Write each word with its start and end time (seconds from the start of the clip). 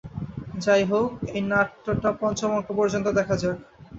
যাই 0.63 0.83
হোক, 0.85 1.07
এ 1.29 1.49
নাট্যটা 1.49 2.09
পঞ্চম 2.19 2.49
অঙ্ক 2.51 2.69
পর্যন্ত 2.79 3.07
দেখা 3.17 3.35
যাক। 3.37 3.57